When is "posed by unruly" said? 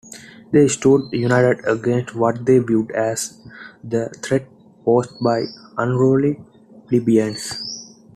4.83-6.39